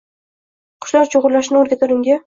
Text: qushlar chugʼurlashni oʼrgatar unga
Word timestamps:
qushlar 0.85 1.11
chugʼurlashni 1.15 1.63
oʼrgatar 1.63 1.99
unga 1.99 2.19